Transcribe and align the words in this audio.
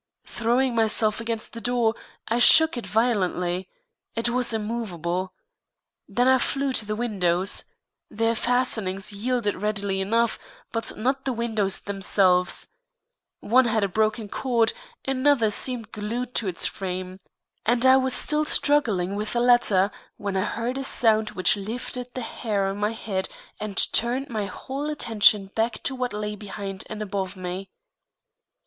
Throwing 0.25 0.73
myself 0.73 1.21
against 1.21 1.53
the 1.53 1.61
door, 1.61 1.93
I 2.27 2.39
shook 2.39 2.75
it 2.75 2.87
violently. 2.87 3.69
It 4.15 4.29
was 4.29 4.51
immovable. 4.51 5.31
Then 6.07 6.27
I 6.27 6.39
flew 6.39 6.73
to 6.73 6.87
the 6.87 6.95
windows. 6.95 7.65
Their 8.09 8.33
fastenings 8.33 9.13
yielded 9.13 9.61
readily 9.61 10.01
enough, 10.01 10.39
but 10.71 10.97
not 10.97 11.23
the 11.23 11.33
windows 11.33 11.81
themselves; 11.81 12.69
one 13.41 13.65
had 13.65 13.83
a 13.83 13.87
broken 13.87 14.27
cord, 14.27 14.73
another 15.07 15.51
seemed 15.51 15.91
glued 15.91 16.33
to 16.33 16.47
its 16.47 16.65
frame, 16.65 17.19
and 17.63 17.85
I 17.85 17.97
was 17.97 18.15
still 18.15 18.43
struggling 18.43 19.15
with 19.15 19.33
the 19.33 19.39
latter 19.39 19.91
when 20.17 20.35
I 20.35 20.41
heard 20.45 20.79
a 20.79 20.83
sound 20.83 21.29
which 21.37 21.55
lifted 21.55 22.11
the 22.15 22.21
hair 22.21 22.65
on 22.65 22.77
my 22.79 22.93
head 22.93 23.29
and 23.59 23.77
turned 23.93 24.29
my 24.29 24.47
whole 24.47 24.89
attention 24.89 25.51
back 25.53 25.83
to 25.83 25.93
what 25.93 26.11
lay 26.11 26.35
behind 26.35 26.85
and 26.89 27.03
above 27.03 27.35
me. 27.37 27.69